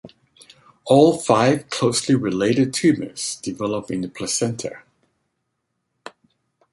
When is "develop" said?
3.35-3.91